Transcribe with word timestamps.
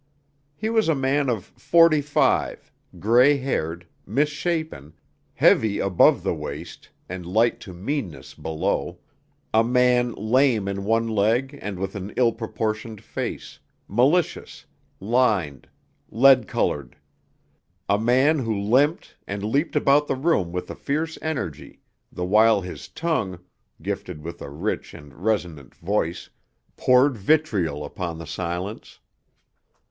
He 0.55 0.67
was 0.71 0.89
a 0.89 0.95
man 0.95 1.29
of 1.29 1.45
forty 1.45 2.01
five, 2.01 2.71
gray 2.97 3.37
haired, 3.37 3.85
misshapen, 4.07 4.93
heavy 5.35 5.77
above 5.77 6.23
the 6.23 6.33
waist 6.33 6.89
and 7.07 7.23
light 7.23 7.59
to 7.59 7.71
meanness 7.71 8.33
below; 8.33 8.97
a 9.53 9.63
man 9.63 10.13
lame 10.13 10.67
in 10.67 10.85
one 10.85 11.07
leg 11.07 11.55
and 11.61 11.77
with 11.77 11.93
an 11.95 12.13
ill 12.17 12.31
proportioned 12.31 13.03
face, 13.03 13.59
malicious, 13.87 14.65
lined, 14.99 15.67
lead 16.09 16.47
colored; 16.47 16.95
a 17.87 17.99
man 17.99 18.39
who 18.39 18.59
limped 18.59 19.15
and 19.27 19.43
leaped 19.43 19.75
about 19.75 20.07
the 20.07 20.15
room 20.15 20.51
with 20.51 20.67
a 20.71 20.75
fierce 20.75 21.19
energy, 21.21 21.79
the 22.11 22.25
while 22.25 22.61
his 22.61 22.87
tongue, 22.87 23.37
gifted 23.83 24.23
with 24.23 24.41
a 24.41 24.49
rich 24.49 24.95
and 24.95 25.13
resonant 25.13 25.75
voice, 25.75 26.31
poured 26.75 27.17
vitriol 27.17 27.85
upon 27.85 28.17
the 28.17 28.25
silence. 28.25 28.99